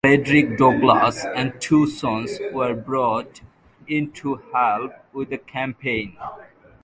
[0.03, 3.41] Frederick Douglass and two sons were brought
[3.85, 6.17] in to help with the campaign.